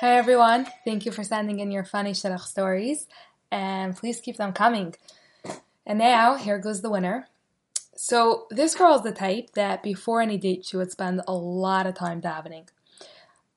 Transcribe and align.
Hi 0.00 0.16
everyone, 0.16 0.66
thank 0.82 1.04
you 1.04 1.12
for 1.12 1.22
sending 1.22 1.60
in 1.60 1.70
your 1.70 1.84
funny 1.84 2.12
shidduch 2.12 2.46
stories, 2.46 3.06
and 3.52 3.94
please 3.94 4.18
keep 4.18 4.38
them 4.38 4.54
coming. 4.54 4.94
And 5.84 5.98
now, 5.98 6.36
here 6.36 6.56
goes 6.56 6.80
the 6.80 6.88
winner. 6.88 7.28
So, 7.96 8.46
this 8.48 8.74
girl 8.74 8.94
is 8.94 9.02
the 9.02 9.12
type 9.12 9.50
that 9.56 9.82
before 9.82 10.22
any 10.22 10.38
date 10.38 10.64
she 10.64 10.78
would 10.78 10.90
spend 10.90 11.20
a 11.28 11.34
lot 11.34 11.86
of 11.86 11.96
time 11.96 12.22
davening. 12.22 12.68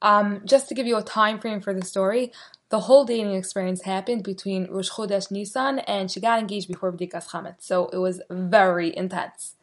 Um, 0.02 0.42
just 0.44 0.68
to 0.68 0.76
give 0.76 0.86
you 0.86 0.98
a 0.98 1.02
time 1.02 1.40
frame 1.40 1.62
for 1.62 1.74
the 1.74 1.86
story, 1.86 2.34
the 2.68 2.82
whole 2.82 3.06
dating 3.06 3.36
experience 3.36 3.84
happened 3.84 4.26
between 4.26 4.68
Rosh 4.70 4.90
Chodesh 4.90 5.32
Nisan 5.32 5.80
and 5.80 6.12
she 6.12 6.20
got 6.20 6.40
engaged 6.40 6.68
before 6.68 6.92
B'dikas 6.92 7.30
Chametz, 7.30 7.62
so 7.62 7.88
it 7.94 8.00
was 8.00 8.22
very 8.30 8.94
intense. 8.98 9.56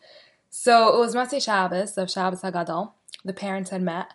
So 0.49 0.95
it 0.95 0.99
was 0.99 1.15
Motzei 1.15 1.45
Shabbos 1.45 1.99
of 1.99 2.11
Shabbos 2.11 2.41
Hagadol. 2.41 2.93
The 3.23 3.35
parents 3.35 3.69
had 3.69 3.83
met, 3.83 4.15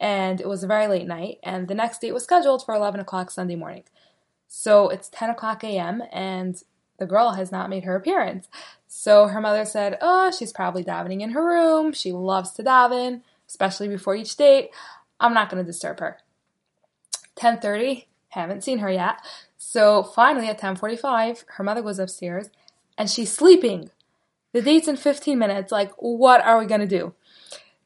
and 0.00 0.40
it 0.40 0.48
was 0.48 0.62
a 0.62 0.68
very 0.68 0.86
late 0.86 1.06
night, 1.06 1.38
and 1.42 1.68
the 1.68 1.74
next 1.74 2.00
date 2.00 2.12
was 2.12 2.24
scheduled 2.24 2.64
for 2.64 2.74
11 2.74 3.00
o'clock 3.00 3.30
Sunday 3.30 3.56
morning. 3.56 3.84
So 4.48 4.88
it's 4.88 5.08
10 5.08 5.30
o'clock 5.30 5.64
a.m., 5.64 6.02
and 6.12 6.62
the 6.98 7.06
girl 7.06 7.32
has 7.32 7.50
not 7.50 7.70
made 7.70 7.84
her 7.84 7.96
appearance. 7.96 8.48
So 8.86 9.26
her 9.26 9.40
mother 9.40 9.64
said, 9.64 9.98
Oh, 10.00 10.30
she's 10.30 10.52
probably 10.52 10.84
davening 10.84 11.20
in 11.20 11.30
her 11.30 11.44
room. 11.44 11.92
She 11.92 12.12
loves 12.12 12.52
to 12.52 12.62
daven, 12.62 13.22
especially 13.48 13.88
before 13.88 14.14
each 14.14 14.36
date. 14.36 14.70
I'm 15.18 15.34
not 15.34 15.50
going 15.50 15.62
to 15.62 15.66
disturb 15.66 16.00
her. 16.00 16.18
10:30, 17.36 18.04
haven't 18.28 18.62
seen 18.62 18.78
her 18.78 18.90
yet. 18.90 19.16
So 19.56 20.02
finally 20.02 20.48
at 20.48 20.60
10:45, 20.60 21.44
her 21.56 21.64
mother 21.64 21.82
goes 21.82 21.98
upstairs 21.98 22.50
and 22.96 23.10
she's 23.10 23.32
sleeping. 23.32 23.90
The 24.52 24.62
date's 24.62 24.86
in 24.86 24.96
15 24.96 25.36
minutes. 25.36 25.72
Like, 25.72 25.90
what 25.98 26.40
are 26.44 26.58
we 26.58 26.66
going 26.66 26.80
to 26.80 26.86
do? 26.86 27.14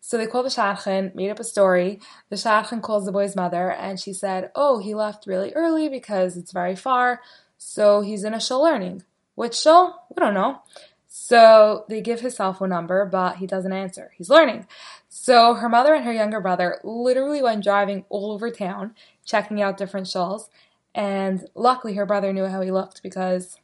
So 0.08 0.16
they 0.16 0.26
called 0.26 0.46
the 0.46 0.48
shadchan, 0.48 1.14
made 1.14 1.28
up 1.28 1.38
a 1.38 1.45
story. 1.45 2.01
The 2.30 2.37
shadchan 2.37 2.80
calls 2.80 3.04
the 3.04 3.12
boy's 3.12 3.37
mother, 3.37 3.70
and 3.70 4.01
she 4.01 4.15
said, 4.15 4.50
"Oh, 4.54 4.78
he 4.78 4.95
left 4.95 5.26
really 5.26 5.52
early 5.52 5.90
because 5.90 6.34
it's 6.34 6.50
very 6.50 6.74
far, 6.76 7.20
so 7.59 8.00
he's 8.00 8.24
in 8.24 8.32
a 8.32 8.40
shul 8.40 8.62
learning. 8.62 9.02
Which 9.34 9.54
shul? 9.54 10.06
We 10.09 10.18
don't 10.18 10.32
know." 10.32 10.62
So 11.09 11.84
they 11.90 12.00
give 12.00 12.20
his 12.20 12.37
cell 12.37 12.54
phone 12.54 12.70
number, 12.70 13.04
but 13.04 13.37
he 13.37 13.46
doesn't 13.46 13.74
answer. 13.74 14.12
He's 14.16 14.30
learning. 14.30 14.66
So 15.10 15.52
her 15.52 15.68
mother 15.68 15.92
and 15.92 16.06
her 16.06 16.12
younger 16.15 16.40
brother 16.40 16.80
literally 16.82 17.43
went 17.43 17.62
driving 17.62 18.06
all 18.09 18.32
over 18.32 18.50
town, 18.50 18.95
checking 19.26 19.60
out 19.60 19.76
different 19.76 20.06
shuls. 20.06 20.48
And 20.95 21.46
luckily, 21.54 21.96
her 21.96 22.06
brother 22.06 22.32
knew 22.32 22.46
how 22.46 22.62
he 22.62 22.70
looked 22.70 23.02
because 23.02 23.59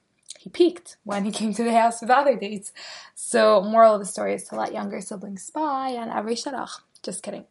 he 0.45 0.51
peeked 0.51 0.99
when 1.05 1.25
he 1.25 1.31
came 1.39 1.55
to 1.55 1.65
the 1.65 1.73
house 1.73 2.01
with 2.01 2.11
other 2.11 2.37
dates. 2.37 2.73
So, 3.15 3.63
moral 3.63 3.95
of 3.95 4.01
the 4.01 4.07
story 4.07 4.35
is 4.35 4.45
to 4.45 4.57
let 4.57 4.75
younger 4.75 5.01
siblings 5.01 5.43
spy 5.43 5.95
on 5.97 6.11
every 6.11 6.35
shidduch. 6.35 6.81
Just 7.03 7.23
kidding. 7.23 7.47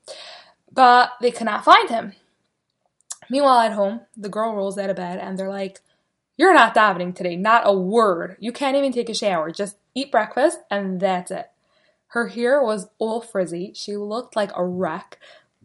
But 0.72 1.12
they 1.20 1.32
could 1.32 1.46
not 1.46 1.66
find 1.66 1.90
him. 1.90 2.14
Meanwhile, 3.30 3.60
at 3.60 3.74
home, 3.74 4.02
the 4.16 4.30
girl 4.30 4.56
rolls 4.56 4.78
out 4.78 4.90
of 4.90 4.96
bed 4.96 5.20
and 5.20 5.38
they're 5.38 5.50
like, 5.50 5.82
You're 6.38 6.54
not 6.54 6.76
davening 6.76 7.16
today, 7.16 7.36
not 7.36 7.64
a 7.66 7.74
word. 7.74 8.38
You 8.40 8.52
can't 8.52 8.78
even 8.78 8.92
take 8.92 9.10
a 9.10 9.14
shower. 9.16 9.52
Just 9.52 9.78
eat 9.96 10.12
breakfast 10.12 10.60
and 10.70 11.00
that's 11.00 11.32
it. 11.32 11.50
Her 12.08 12.28
hair 12.28 12.64
was 12.64 12.90
all 13.00 13.22
frizzy. 13.22 13.72
She 13.76 13.98
looked 13.98 14.36
like 14.36 14.52
a 14.56 14.64
wreck, 14.64 15.18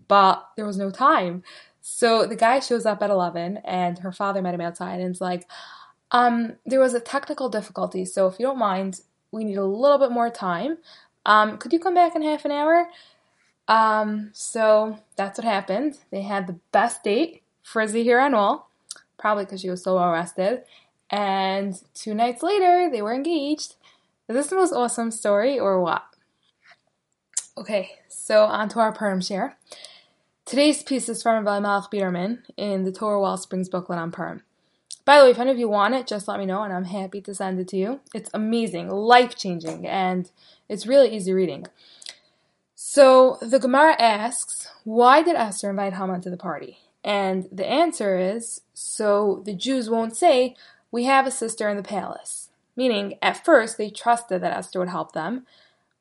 but 0.09 0.49
there 0.57 0.65
was 0.65 0.79
no 0.79 0.91
time. 0.91 1.43
So 1.83 2.25
the 2.25 2.37
guy 2.37 2.61
shows 2.61 2.87
up 2.87 3.03
at 3.03 3.11
11 3.11 3.59
and 3.65 3.99
her 3.99 4.13
father 4.13 4.41
met 4.41 4.55
him 4.55 4.61
outside 4.63 5.01
and 5.01 5.11
is 5.11 5.21
like, 5.21 5.47
um, 6.11 6.55
there 6.65 6.81
was 6.81 6.95
a 6.95 7.01
technical 7.01 7.49
difficulty, 7.49 8.05
so 8.05 8.27
if 8.27 8.39
you 8.39 8.47
don't 8.47 8.59
mind, 8.59 9.01
we 9.31 9.45
need 9.45 9.59
a 9.59 9.65
little 9.65 9.99
bit 9.99 10.11
more 10.11 10.31
time. 10.31 10.79
Um, 11.27 11.59
could 11.59 11.73
you 11.73 11.79
come 11.79 11.95
back 11.95 12.17
in 12.17 12.23
half 12.23 12.45
an 12.45 12.53
hour? 12.53 12.89
Um, 13.69 14.31
so 14.33 14.99
that's 15.17 15.39
what 15.39 15.45
happened. 15.45 15.99
They 16.11 16.23
had 16.23 16.47
the 16.47 16.59
best 16.73 17.05
date, 17.05 17.43
frizzy 17.63 18.05
hair 18.05 18.21
and 18.21 18.35
all, 18.35 18.71
probably 19.19 19.45
because 19.45 19.61
she 19.61 19.71
was 19.71 19.83
so 19.83 19.97
well 19.97 20.11
rested. 20.11 20.63
And 21.11 21.81
two 21.95 22.15
nights 22.15 22.43
later, 22.43 22.89
they 22.91 23.03
were 23.03 23.15
engaged. 23.15 23.75
Is 24.29 24.37
this 24.37 24.47
the 24.49 24.57
most 24.57 24.73
awesome 24.73 25.11
story 25.11 25.59
or 25.59 25.81
what? 25.81 26.05
Okay, 27.57 27.91
so 28.09 28.45
on 28.45 28.69
to 28.71 28.79
our 28.81 28.93
Purim 28.93 29.21
share. 29.21 29.57
Today's 30.45 30.83
piece 30.83 31.09
is 31.09 31.23
from 31.23 31.45
Rabbi 31.45 31.61
Melech 31.61 31.91
Biderman 31.91 32.39
in 32.57 32.85
the 32.85 32.93
Torah 32.93 33.21
Wellsprings 33.21 33.69
booklet 33.69 33.99
on 33.99 34.11
Purim. 34.11 34.43
By 35.09 35.21
the 35.21 35.25
way, 35.25 35.31
if 35.31 35.39
any 35.39 35.51
of 35.51 35.59
you 35.59 35.71
want 35.71 35.95
it, 35.95 36.07
just 36.07 36.29
let 36.29 36.39
me 36.39 36.45
know 36.45 36.65
and 36.65 36.71
I'm 36.71 36.85
happy 36.85 37.23
to 37.23 37.35
send 37.35 37.59
it 37.59 37.69
to 37.69 37.79
you. 37.79 38.01
It's 38.13 38.29
amazing, 38.35 38.91
life 38.91 39.37
changing, 39.37 39.87
and 39.87 40.31
it's 40.69 40.87
really 40.87 41.17
easy 41.17 41.33
reading. 41.33 41.67
So 42.75 43.39
the 43.41 43.59
Gemara 43.59 43.97
asks, 43.99 44.69
why 44.85 45.23
did 45.23 45.35
Esther 45.35 45.71
invite 45.71 45.95
Haman 45.95 46.21
to 46.21 46.29
the 46.29 46.37
party? 46.37 46.81
And 47.03 47.49
the 47.51 47.67
answer 47.67 48.19
is 48.19 48.61
so 48.75 49.43
the 49.47 49.55
Jews 49.55 49.89
won't 49.89 50.15
say, 50.15 50.55
we 50.91 51.05
have 51.05 51.27
a 51.27 51.31
sister 51.31 51.71
in 51.71 51.79
the 51.79 51.83
palace. 51.83 52.51
Meaning, 52.77 53.15
at 53.23 53.43
first, 53.43 53.79
they 53.79 53.89
trusted 53.89 54.43
that 54.43 54.55
Esther 54.55 54.79
would 54.79 54.91
help 54.91 55.13
them. 55.13 55.47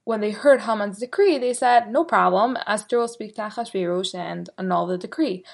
When 0.03 0.19
they 0.19 0.31
heard 0.31 0.63
Haman's 0.63 0.99
decree, 0.99 1.37
they 1.37 1.53
said, 1.53 1.89
no 1.89 2.03
problem, 2.03 2.57
Esther 2.67 2.97
will 2.97 3.07
speak 3.07 3.35
to 3.35 3.43
Achashverosh 3.43 4.13
and 4.13 4.49
annul 4.57 4.85
the 4.85 4.97
decree. 4.97 5.45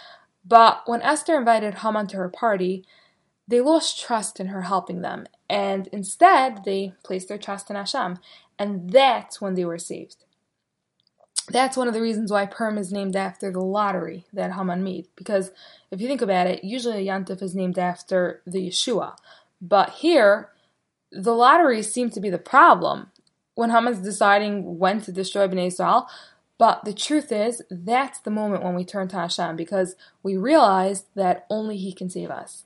But 0.44 0.82
when 0.88 1.04
Esther 1.04 1.38
invited 1.38 1.76
Haman 1.76 2.08
to 2.08 2.18
her 2.18 2.30
party, 2.30 2.84
they 3.48 3.62
lost 3.62 4.02
trust 4.02 4.40
in 4.40 4.48
her 4.48 4.64
helping 4.64 5.02
them, 5.02 5.26
and 5.50 5.88
instead 5.88 6.64
they 6.64 6.94
placed 7.04 7.28
their 7.28 7.38
trust 7.38 7.70
in 7.70 7.76
Hashem, 7.76 8.20
and 8.58 8.90
that's 8.90 9.42
when 9.42 9.56
they 9.56 9.66
were 9.66 9.78
saved. 9.78 10.24
That's 11.50 11.76
one 11.76 11.90
of 11.90 11.94
the 11.94 12.02
reasons 12.02 12.32
why 12.32 12.46
Purim 12.46 12.78
is 12.78 12.94
named 12.94 13.18
after 13.18 13.52
the 13.52 13.60
lottery 13.60 14.26
that 14.32 14.54
Haman 14.54 14.84
made, 14.84 15.08
because 15.16 15.52
if 15.92 16.00
you 16.00 16.08
think 16.08 16.22
about 16.22 16.48
it, 16.48 16.64
usually 16.64 17.08
a 17.08 17.12
Yantif 17.12 17.42
is 17.42 17.54
named 17.54 17.78
after 17.78 18.42
the 18.48 18.70
Yeshua, 18.70 19.18
but 19.62 19.90
here 19.90 20.50
the 21.12 21.36
lottery 21.36 21.84
seemed 21.84 22.14
to 22.14 22.22
be 22.22 22.30
the 22.30 22.38
problem 22.38 23.12
when 23.56 23.70
Haman's 23.70 24.00
deciding 24.00 24.80
when 24.80 25.02
to 25.02 25.12
destroy 25.12 25.48
Bnei 25.48 25.68
Israel. 25.68 26.08
But 26.58 26.86
the 26.86 26.94
truth 26.94 27.32
is, 27.32 27.62
that's 27.70 28.20
the 28.20 28.32
moment 28.32 28.64
when 28.64 28.76
we 28.76 28.86
turn 28.86 29.08
to 29.10 29.18
Hashem 29.18 29.56
because 29.56 29.96
we 30.22 30.38
realize 30.38 31.06
that 31.16 31.46
only 31.50 31.78
He 31.78 31.94
can 31.94 32.10
save 32.10 32.32
us. 32.32 32.64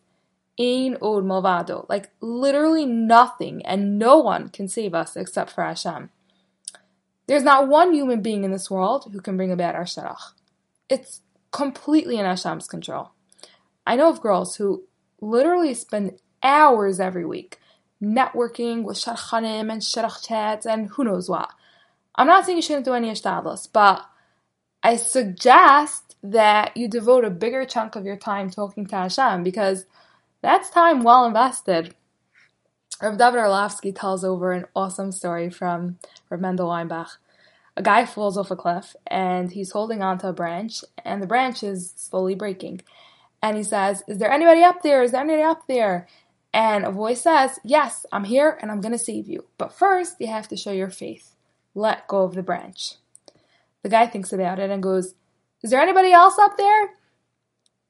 Ein 0.60 0.98
od 1.02 1.24
milvado. 1.24 1.88
Like 1.88 2.10
literally 2.20 2.86
nothing 2.86 3.66
and 3.66 4.00
no 4.00 4.18
one 4.18 4.50
can 4.50 4.68
save 4.68 4.94
us 4.94 5.16
except 5.16 5.52
for 5.52 5.64
Hashem. 5.64 6.10
There's 7.28 7.44
not 7.44 7.68
one 7.68 7.94
human 7.94 8.22
being 8.22 8.44
in 8.44 8.52
this 8.52 8.72
world 8.72 9.10
who 9.12 9.20
can 9.20 9.38
bring 9.38 9.52
about 9.52 9.76
our 9.76 9.84
shidduch. 9.84 10.32
It's 10.90 11.22
completely 11.52 12.18
in 12.18 12.26
Hashem's 12.26 12.68
control. 12.68 13.12
I 13.86 13.96
know 13.96 14.10
of 14.10 14.22
girls 14.22 14.56
who 14.56 14.84
literally 15.20 15.74
spend 15.74 16.20
hours 16.42 17.00
every 17.00 17.26
week 17.26 17.60
networking 18.02 18.84
with 18.84 18.98
shadchanim 18.98 19.72
and 19.72 19.82
shidduch 19.82 20.26
chats 20.28 20.66
and 20.66 20.90
who 20.90 21.04
knows 21.04 21.30
what. 21.30 21.52
I'm 22.16 22.28
not 22.28 22.46
saying 22.46 22.58
you 22.58 22.62
shouldn't 22.62 22.86
do 22.86 22.94
any 22.94 23.12
ishtadlus, 23.12 23.68
but 23.72 24.06
I 24.84 24.96
suggest 24.96 26.16
that 26.24 26.76
you 26.78 26.88
devote 26.88 27.26
a 27.26 27.30
bigger 27.30 27.66
chunk 27.66 27.96
of 27.96 28.06
your 28.06 28.18
time 28.18 28.50
talking 28.50 28.86
to 28.88 28.96
Hashem 28.96 29.44
because 29.44 29.86
that's 30.42 30.70
time 30.70 31.04
well 31.04 31.26
invested. 31.26 31.96
Rav 33.02 33.18
David 33.18 33.40
Orlofsky 33.40 33.96
tells 33.96 34.24
over 34.24 34.52
an 34.52 34.66
awesome 34.76 35.12
story 35.12 35.50
from 35.50 36.00
Rav 36.30 36.40
Mendel 36.40 36.68
Weinbach. 36.68 37.20
A 37.76 37.82
guy 37.84 38.06
falls 38.06 38.38
off 38.38 38.50
a 38.50 38.56
cliff 38.56 38.96
and 39.06 39.52
he's 39.52 39.72
holding 39.72 40.02
onto 40.02 40.26
a 40.26 40.34
branch, 40.34 40.84
and 41.06 41.22
the 41.22 41.28
branch 41.28 41.62
is 41.62 41.94
slowly 41.96 42.34
breaking. 42.34 42.82
And 43.42 43.56
he 43.56 43.64
says, 43.64 44.04
Is 44.08 44.18
there 44.18 44.32
anybody 44.32 44.64
up 44.64 44.82
there? 44.82 45.04
Is 45.04 45.12
there 45.12 45.22
anybody 45.22 45.44
up 45.44 45.68
there? 45.68 46.08
And 46.54 46.86
a 46.86 46.92
voice 46.92 47.22
says, 47.22 47.60
Yes, 47.64 48.06
I'm 48.12 48.24
here 48.24 48.58
and 48.62 48.72
I'm 48.72 48.82
going 48.82 48.94
to 48.94 48.98
save 48.98 49.28
you. 49.28 49.46
But 49.58 49.74
first, 49.74 50.16
you 50.20 50.28
have 50.28 50.48
to 50.48 50.58
show 50.58 50.72
your 50.72 50.90
faith. 50.90 51.36
Let 51.76 52.08
go 52.08 52.24
of 52.24 52.34
the 52.34 52.42
branch. 52.42 52.96
The 53.84 53.90
guy 53.90 54.08
thinks 54.08 54.34
about 54.34 54.60
it 54.60 54.72
and 54.72 54.82
goes, 54.82 55.14
Is 55.62 55.70
there 55.70 55.82
anybody 55.82 56.12
else 56.12 56.40
up 56.40 56.58
there? 56.58 56.96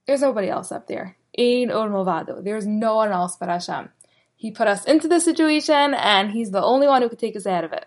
There's 0.05 0.21
nobody 0.21 0.49
else 0.49 0.71
up 0.71 0.87
there. 0.87 1.16
Ein 1.37 1.71
od 1.71 1.91
milvado. 1.91 2.43
There's 2.43 2.65
no 2.65 2.95
one 2.95 3.11
else 3.11 3.35
but 3.35 3.49
Hashem. 3.49 3.89
He 4.35 4.51
put 4.51 4.67
us 4.67 4.85
into 4.85 5.07
this 5.07 5.25
situation, 5.25 5.93
and 5.93 6.31
He's 6.31 6.51
the 6.51 6.63
only 6.63 6.87
one 6.87 7.01
who 7.01 7.09
could 7.09 7.19
take 7.19 7.35
us 7.35 7.47
out 7.47 7.63
of 7.63 7.73
it. 7.73 7.85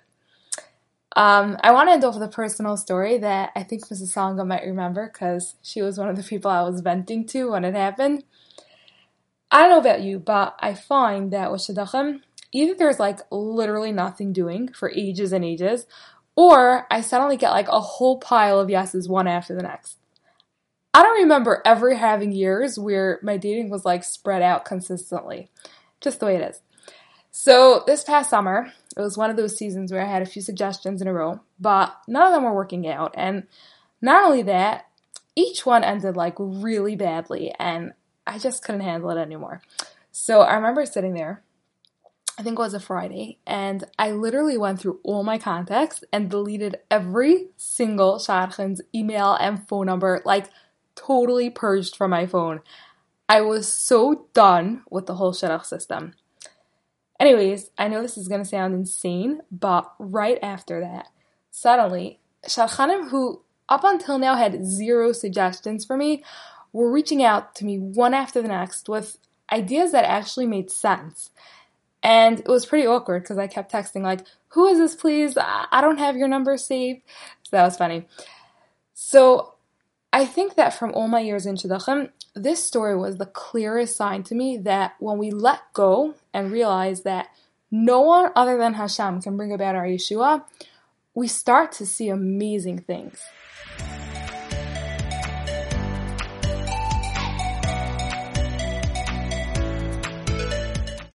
Um, 1.16 1.56
I 1.62 1.72
want 1.72 1.88
to 1.88 1.92
end 1.92 2.04
off 2.04 2.14
with 2.14 2.22
a 2.22 2.28
personal 2.28 2.76
story 2.76 3.18
that 3.18 3.50
I 3.56 3.64
think 3.64 3.86
Mrs. 3.86 4.08
Sanga 4.08 4.44
might 4.44 4.64
remember 4.64 5.10
because 5.12 5.56
she 5.62 5.82
was 5.82 5.98
one 5.98 6.08
of 6.08 6.16
the 6.16 6.22
people 6.22 6.50
I 6.50 6.62
was 6.62 6.80
venting 6.80 7.26
to 7.28 7.50
when 7.50 7.64
it 7.64 7.74
happened. 7.74 8.24
I 9.50 9.60
don't 9.60 9.70
know 9.70 9.78
about 9.78 10.02
you, 10.02 10.20
but 10.20 10.54
I 10.60 10.74
find 10.74 11.32
that 11.32 11.50
with 11.50 11.62
Shidduchim, 11.62 12.20
either 12.52 12.74
there's 12.74 13.00
like 13.00 13.18
literally 13.32 13.90
nothing 13.90 14.32
doing 14.32 14.68
for 14.68 14.92
ages 14.94 15.32
and 15.32 15.44
ages, 15.44 15.86
or 16.36 16.86
I 16.90 17.00
suddenly 17.00 17.36
get 17.36 17.50
like 17.50 17.68
a 17.68 17.80
whole 17.80 18.18
pile 18.18 18.60
of 18.60 18.70
yeses 18.70 19.08
one 19.08 19.26
after 19.26 19.54
the 19.54 19.62
next. 19.62 19.96
I 20.92 21.02
don't 21.02 21.22
remember 21.22 21.62
ever 21.64 21.94
having 21.94 22.32
years 22.32 22.78
where 22.78 23.20
my 23.22 23.36
dating 23.36 23.70
was 23.70 23.84
like 23.84 24.02
spread 24.02 24.42
out 24.42 24.64
consistently. 24.64 25.50
Just 26.00 26.20
the 26.20 26.26
way 26.26 26.36
it 26.36 26.50
is. 26.50 26.60
So 27.30 27.84
this 27.86 28.02
past 28.02 28.30
summer, 28.30 28.72
it 28.96 29.00
was 29.00 29.16
one 29.16 29.30
of 29.30 29.36
those 29.36 29.56
seasons 29.56 29.92
where 29.92 30.02
I 30.02 30.10
had 30.10 30.22
a 30.22 30.26
few 30.26 30.42
suggestions 30.42 31.00
in 31.00 31.06
a 31.06 31.12
row, 31.12 31.40
but 31.60 31.96
none 32.08 32.26
of 32.26 32.32
them 32.32 32.42
were 32.42 32.54
working 32.54 32.88
out. 32.88 33.14
And 33.16 33.46
not 34.02 34.24
only 34.24 34.42
that, 34.42 34.86
each 35.36 35.64
one 35.64 35.84
ended 35.84 36.16
like 36.16 36.34
really 36.38 36.96
badly, 36.96 37.54
and 37.58 37.92
I 38.26 38.38
just 38.38 38.64
couldn't 38.64 38.80
handle 38.80 39.10
it 39.10 39.18
anymore. 39.18 39.62
So 40.10 40.40
I 40.40 40.56
remember 40.56 40.84
sitting 40.84 41.14
there 41.14 41.42
I 42.40 42.42
think 42.42 42.58
it 42.58 42.62
was 42.62 42.72
a 42.72 42.80
Friday, 42.80 43.36
and 43.46 43.84
I 43.98 44.12
literally 44.12 44.56
went 44.56 44.80
through 44.80 45.00
all 45.02 45.22
my 45.22 45.36
contacts 45.36 46.02
and 46.10 46.30
deleted 46.30 46.78
every 46.90 47.48
single 47.58 48.18
Shadchan's 48.18 48.80
email 48.94 49.34
and 49.34 49.68
phone 49.68 49.84
number, 49.84 50.22
like 50.24 50.46
totally 51.06 51.50
purged 51.50 51.96
from 51.96 52.10
my 52.10 52.26
phone. 52.26 52.60
I 53.28 53.40
was 53.40 53.72
so 53.72 54.26
done 54.34 54.82
with 54.90 55.06
the 55.06 55.14
whole 55.14 55.32
Shidduch 55.32 55.64
system. 55.64 56.14
Anyways, 57.18 57.70
I 57.78 57.88
know 57.88 58.02
this 58.02 58.16
is 58.16 58.28
to 58.28 58.44
sound 58.44 58.74
insane, 58.74 59.42
but 59.52 59.92
right 59.98 60.38
after 60.42 60.80
that, 60.80 61.08
suddenly, 61.50 62.18
Shadchanim, 62.46 63.10
who 63.10 63.42
up 63.68 63.84
until 63.84 64.18
now 64.18 64.34
had 64.34 64.64
zero 64.64 65.12
suggestions 65.12 65.84
for 65.84 65.96
me, 65.96 66.24
were 66.72 66.90
reaching 66.90 67.22
out 67.22 67.54
to 67.56 67.64
me 67.64 67.78
one 67.78 68.14
after 68.14 68.40
the 68.40 68.48
next 68.48 68.88
with 68.88 69.18
ideas 69.52 69.92
that 69.92 70.04
actually 70.04 70.46
made 70.46 70.70
sense. 70.70 71.30
And 72.02 72.40
it 72.40 72.48
was 72.48 72.64
pretty 72.64 72.86
awkward 72.86 73.22
because 73.22 73.38
I 73.38 73.46
kept 73.46 73.70
texting, 73.70 74.02
like, 74.02 74.26
who 74.48 74.66
is 74.66 74.78
this, 74.78 74.94
please? 74.94 75.36
I 75.38 75.80
don't 75.80 75.98
have 75.98 76.16
your 76.16 76.28
number 76.28 76.56
saved. 76.56 77.02
So 77.42 77.56
that 77.56 77.64
was 77.64 77.76
funny. 77.76 78.06
So 78.94 79.54
I 80.12 80.24
think 80.24 80.56
that 80.56 80.74
from 80.74 80.92
all 80.92 81.08
my 81.08 81.20
years 81.20 81.46
in 81.46 81.56
Shidduchim, 81.56 82.10
this 82.34 82.64
story 82.64 82.96
was 82.96 83.16
the 83.16 83.26
clearest 83.26 83.96
sign 83.96 84.22
to 84.24 84.34
me 84.34 84.56
that 84.58 84.94
when 84.98 85.18
we 85.18 85.30
let 85.30 85.60
go 85.72 86.14
and 86.34 86.50
realize 86.50 87.02
that 87.02 87.28
no 87.70 88.00
one 88.00 88.32
other 88.34 88.58
than 88.58 88.74
Hashem 88.74 89.22
can 89.22 89.36
bring 89.36 89.52
about 89.52 89.76
our 89.76 89.84
Yeshua, 89.84 90.44
we 91.14 91.28
start 91.28 91.72
to 91.72 91.86
see 91.86 92.08
amazing 92.08 92.78
things. 92.78 93.20